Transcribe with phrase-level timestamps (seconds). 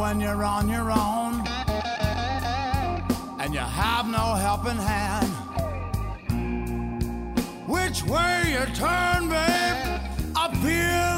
[0.00, 1.46] when you're on your own
[3.38, 5.28] and you have no helping hand.
[7.68, 10.00] Which way you turn, babe,
[10.34, 11.09] appears.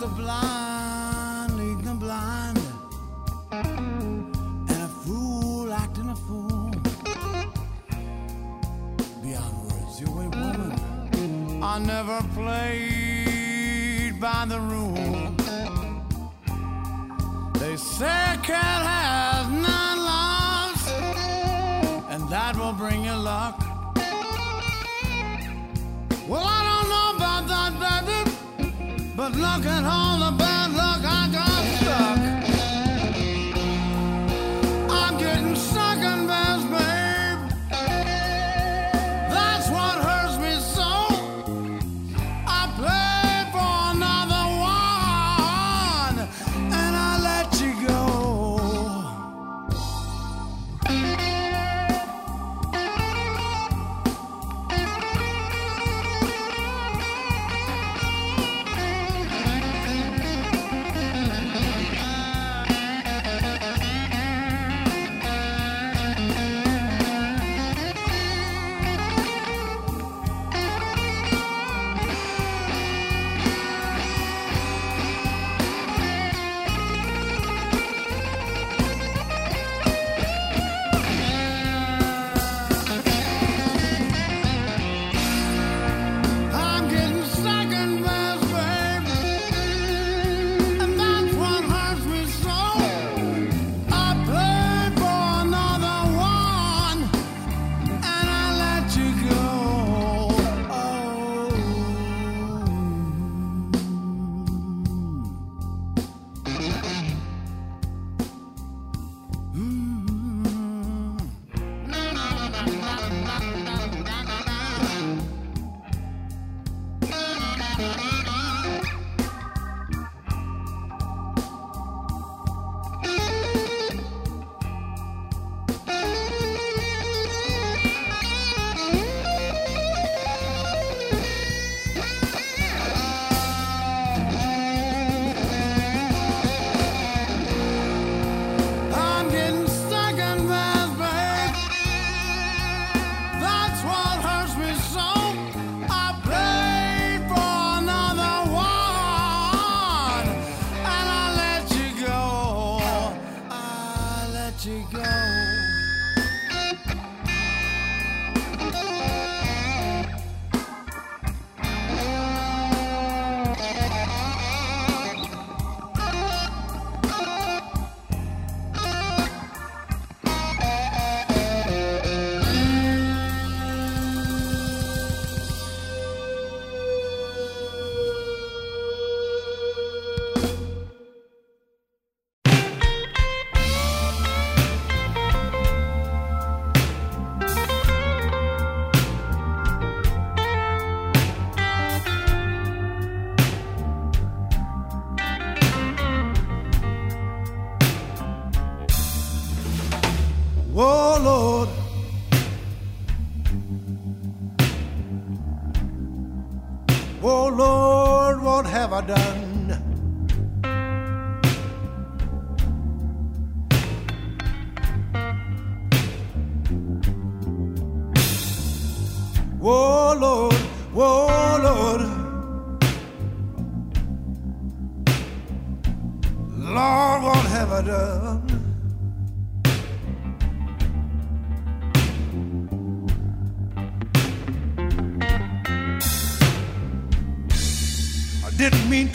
[0.00, 2.58] The blind leading the blind,
[3.52, 6.70] and a fool acting a fool.
[9.22, 11.62] Beyond words, you're a woman.
[11.62, 15.34] I never played by the rule.
[17.58, 20.84] They say cat has nine lives,
[22.08, 23.62] and that will bring you luck.
[26.26, 26.59] Well, I
[29.32, 30.49] baby, but look all the bad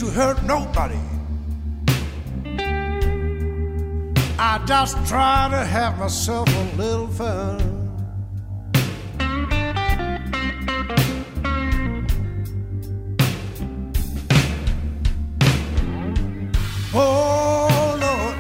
[0.06, 1.00] to hurt nobody.
[4.38, 7.62] I just try to have myself a little fun.
[16.94, 18.36] Oh Lord,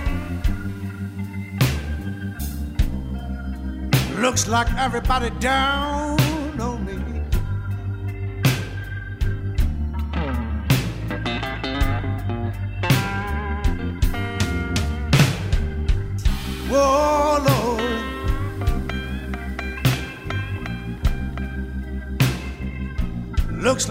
[4.21, 6.04] looks like everybody down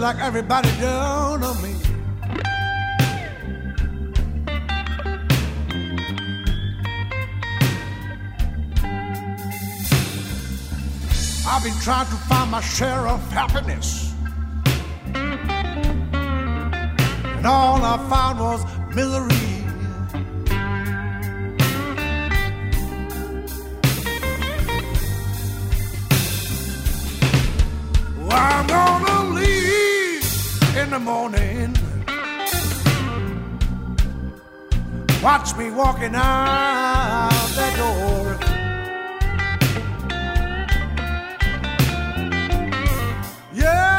[0.05, 1.73] like everybody down on me.
[11.47, 14.13] I've been trying to find my share of happiness.
[15.15, 18.63] And and all I found was
[18.95, 19.44] misery.
[35.25, 38.37] Watch me walking out that door.
[43.51, 43.95] Yeah,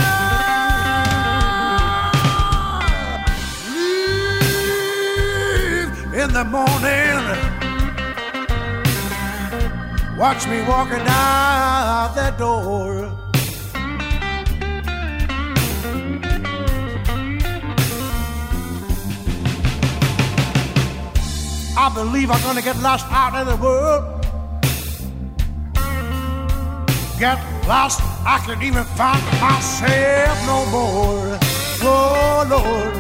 [5.64, 7.24] leave in the morning.
[10.16, 13.25] Watch me walking out that door.
[21.78, 24.04] I believe I'm gonna get lost out in the world.
[27.18, 31.38] Get lost, I can't even find myself no more.
[31.82, 32.95] Oh Lord.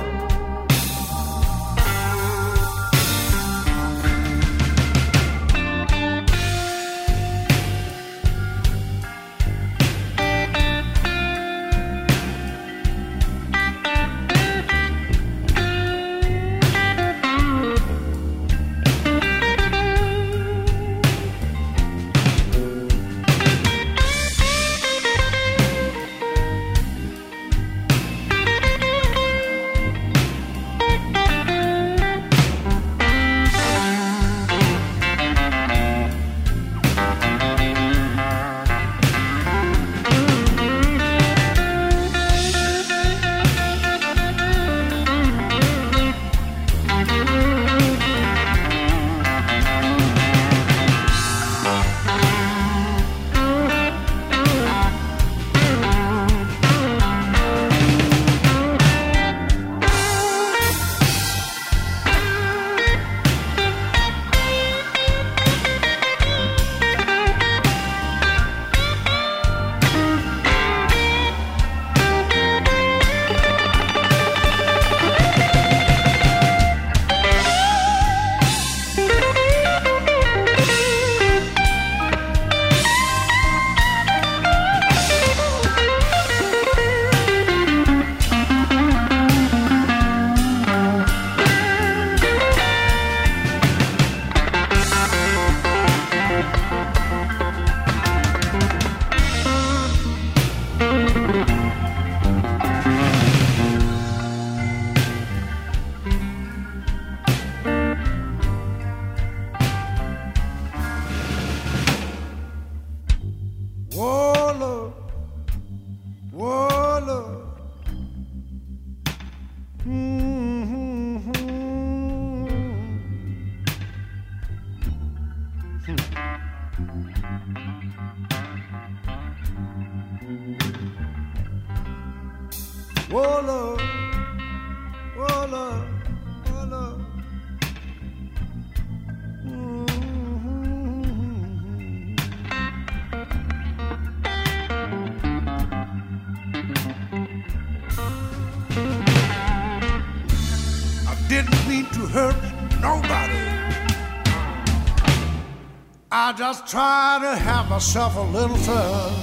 [157.76, 159.15] Myself a little fun.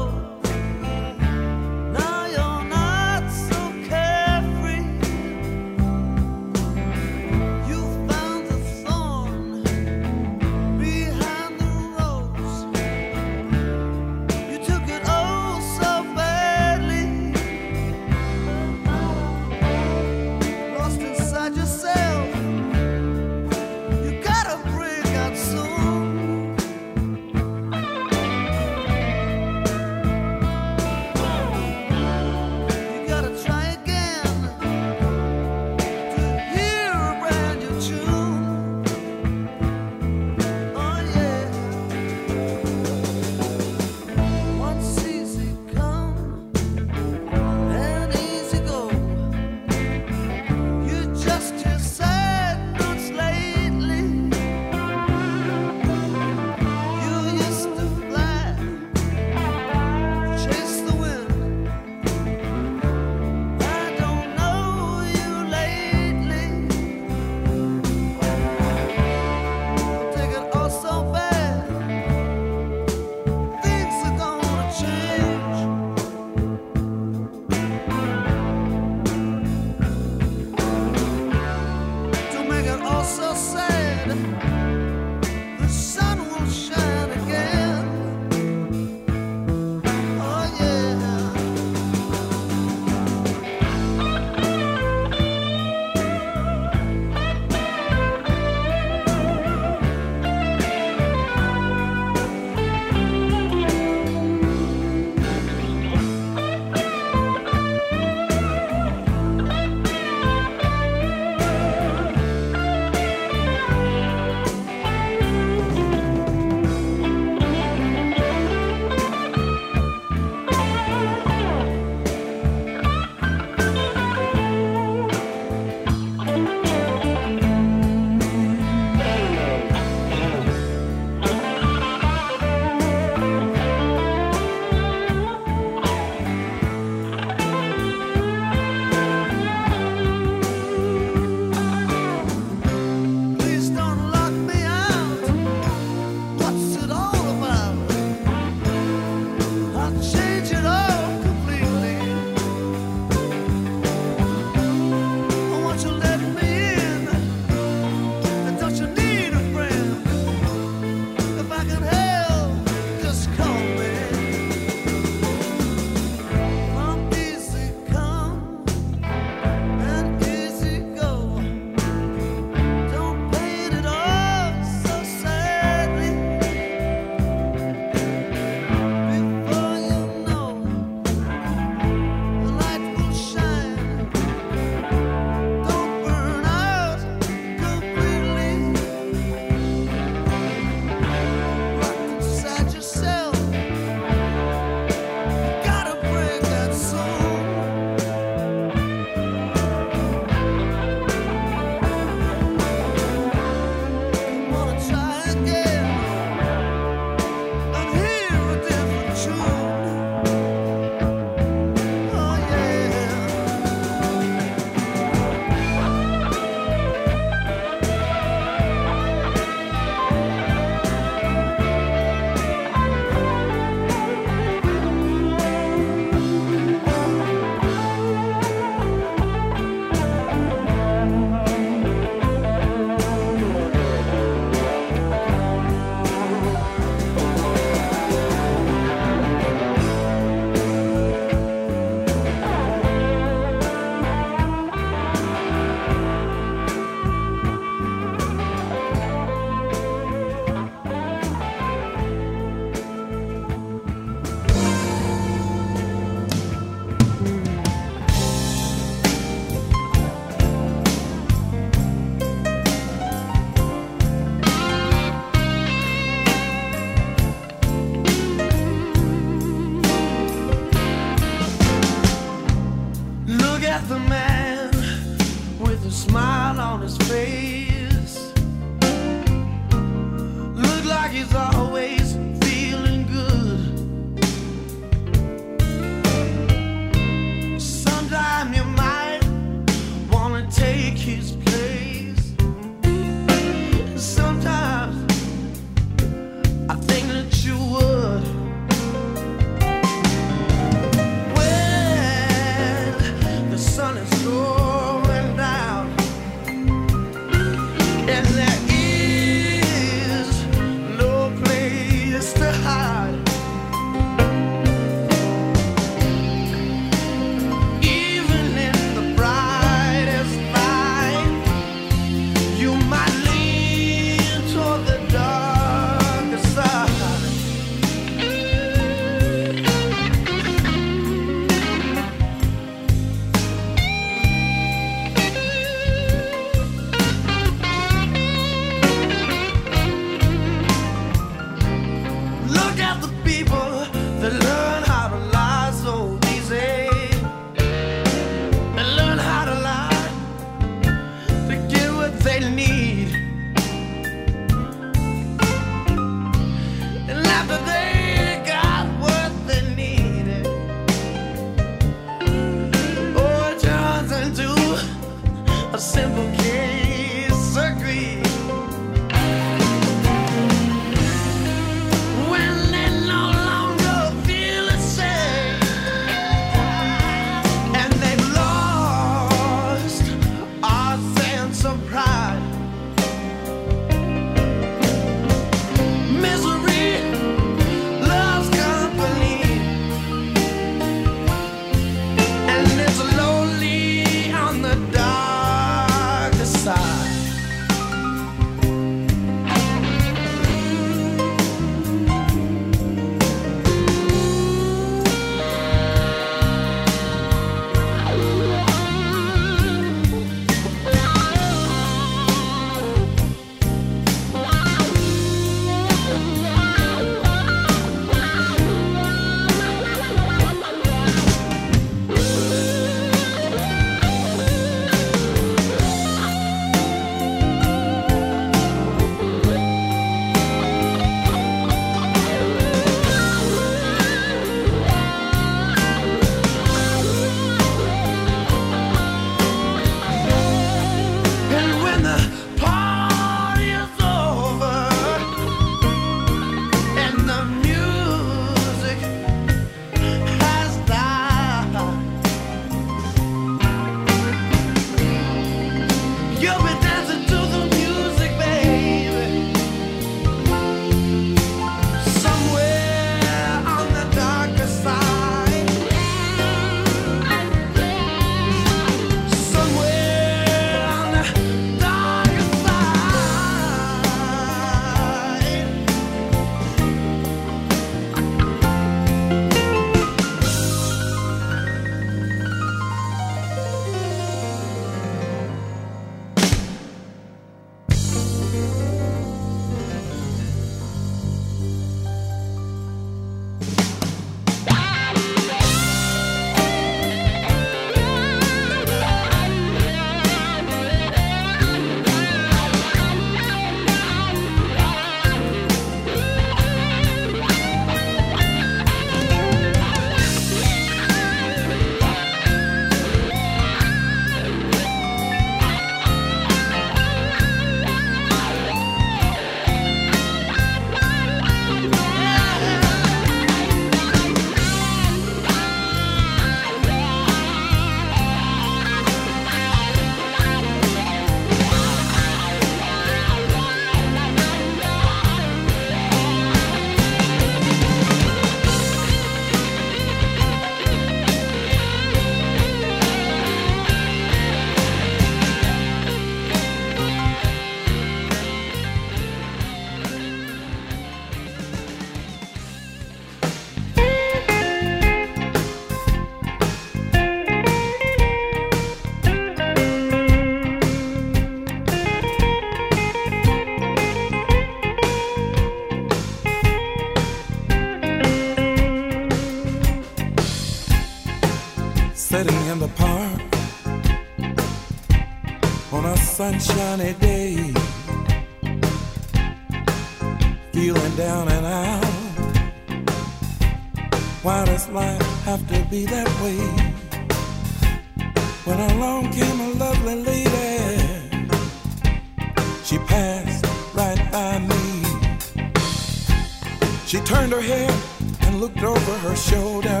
[597.32, 597.94] Turned her head
[598.42, 600.00] and looked over her shoulder.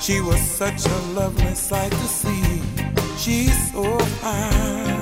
[0.00, 2.60] She was such a lovely sight to see.
[3.16, 4.93] She's so fine.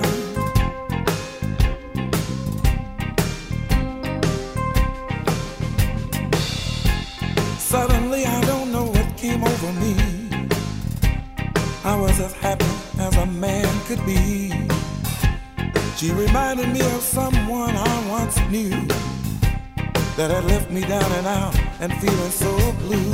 [20.22, 22.52] That had left me down and out and feeling so
[22.84, 23.10] blue.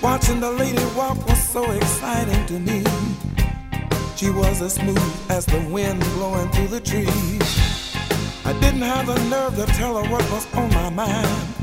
[0.00, 2.84] Watching the lady walk was so exciting to me.
[4.14, 7.48] She was as smooth as the wind blowing through the trees.
[8.44, 11.54] I didn't have the nerve to tell her what was on my mind.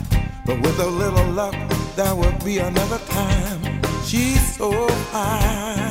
[0.45, 1.55] But with a little luck,
[1.95, 3.61] there would be another time.
[4.03, 5.90] She's so fine.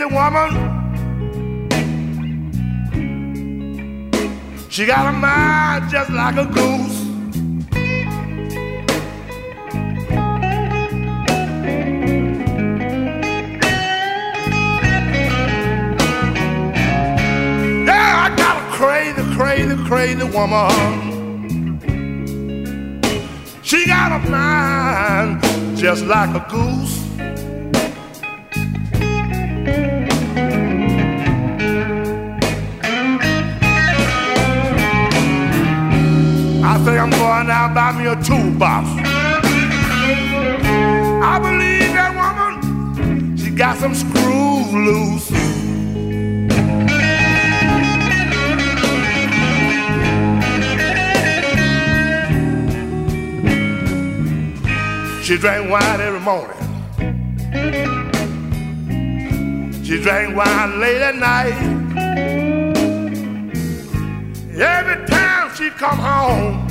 [0.00, 0.50] Crazy woman.
[4.68, 7.04] She got a mind just like a goose.
[17.86, 20.70] Yeah, I got a crazy, crazy, crazy woman.
[23.62, 25.42] She got a mind
[25.76, 26.99] just like a goose.
[43.80, 45.28] Some screws loose.
[55.24, 56.58] She drank wine every morning.
[59.82, 61.54] She drank wine late at night.
[64.60, 66.68] Every time she come home,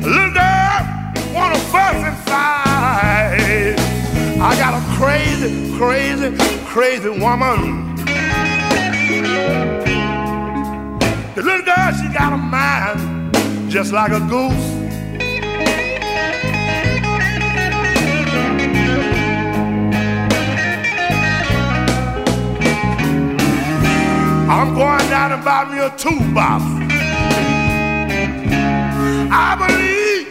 [0.00, 3.74] little girl wanna fuss fight.
[4.40, 7.94] I got a crazy, crazy, crazy woman.
[11.36, 13.32] The little girl, she got a mind
[13.70, 14.52] just like a goose.
[24.50, 26.64] I'm going down and buy me a toolbox.
[29.30, 30.26] I believe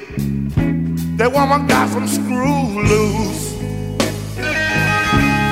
[1.17, 3.56] that woman got some screws loose.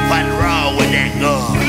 [0.08, 1.65] What's wrong with that girl?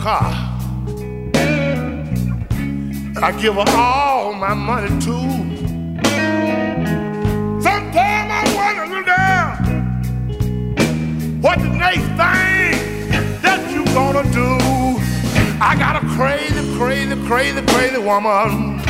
[0.00, 0.32] Car.
[3.22, 5.28] I give her all my money too.
[7.60, 9.48] Sometimes I wonder, girl,
[11.42, 12.72] what the next thing
[13.42, 14.58] that you gonna do?
[15.60, 18.80] I got a crazy, crazy, crazy, crazy woman.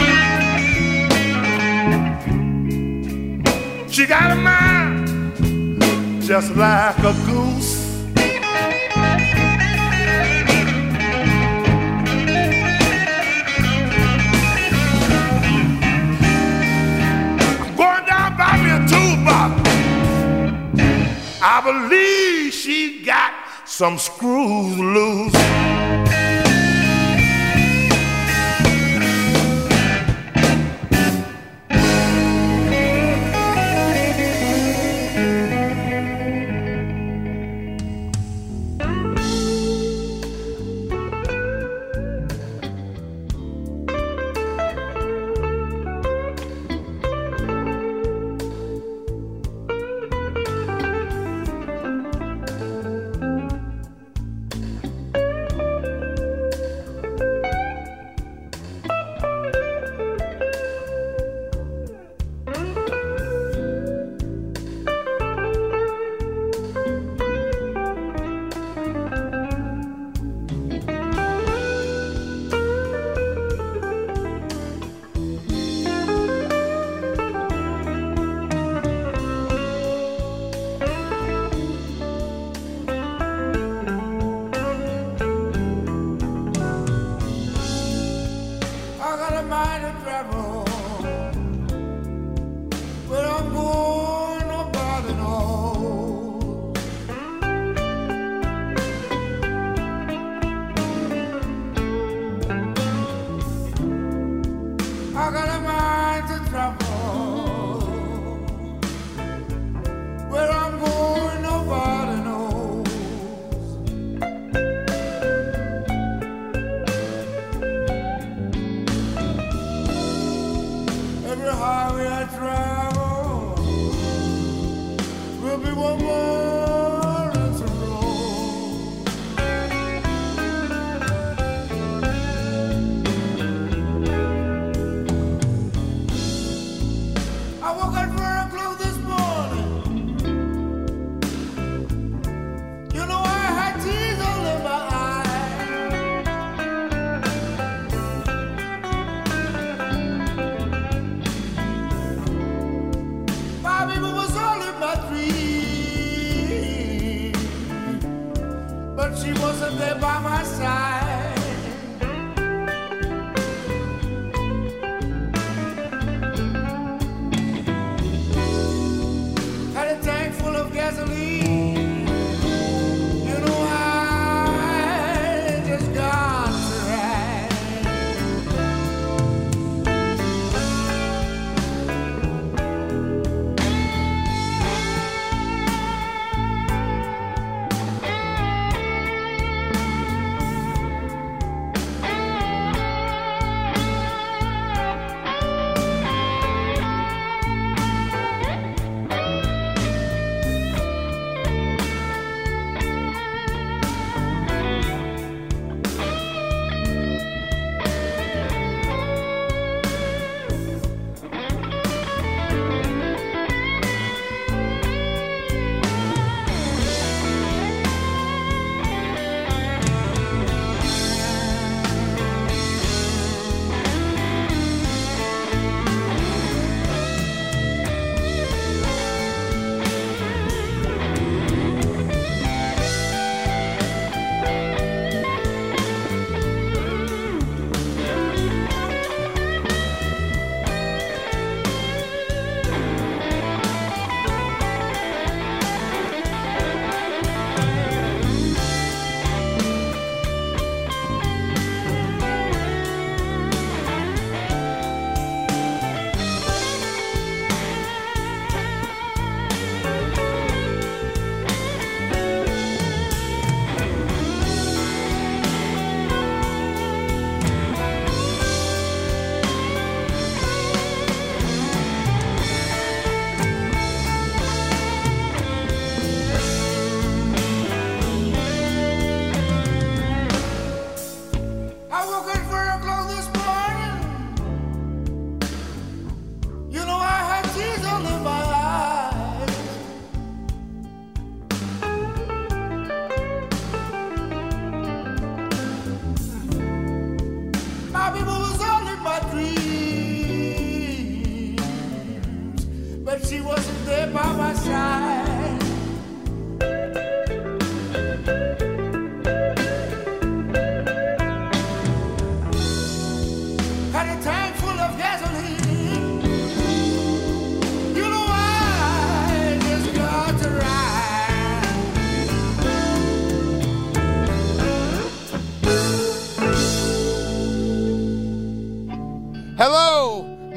[3.91, 5.09] She got a mind
[6.23, 7.80] just like a goose.
[21.43, 23.32] I believe she got
[23.64, 25.80] some screws loose.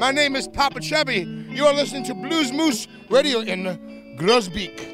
[0.04, 1.20] My name is Popa Chubby.
[1.48, 3.64] You are listening to Blues Moose Radio in
[4.18, 4.93] Groesbeek.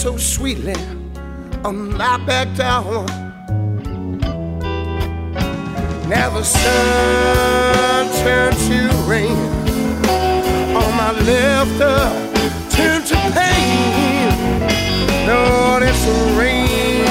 [0.00, 0.74] So sweetly
[1.62, 3.04] on my back door.
[6.08, 9.36] Now the sun turned to rain
[10.74, 12.08] on my left, uh,
[12.70, 14.30] turned to pain.
[15.28, 17.04] Lord, it's the rain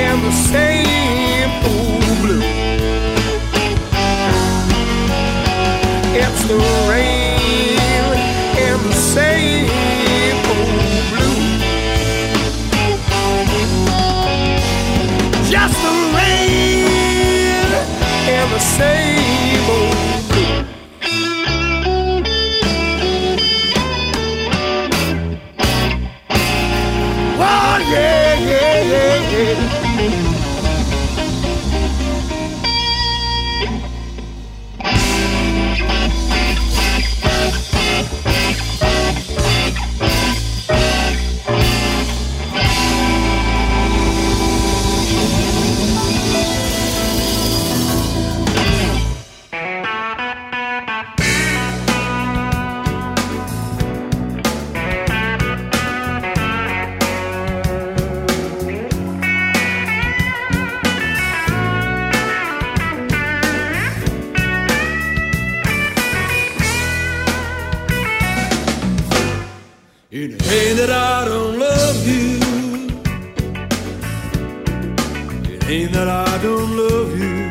[0.00, 2.42] in the same old blue.
[6.16, 6.56] It's the
[6.88, 7.23] rain
[18.80, 19.23] in
[70.16, 72.38] It ain't that I don't love you.
[75.52, 77.50] It ain't that I don't love you.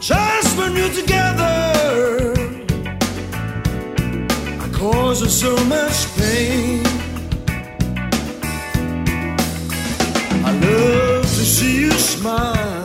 [0.00, 2.34] Just when you're together,
[4.60, 6.84] I cause us so much pain.
[10.44, 12.84] I love to see you smile,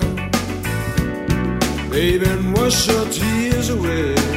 [1.90, 4.37] baby, and wash your tears away.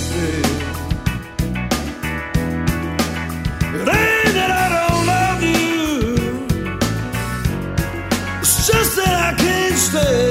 [9.91, 10.30] stay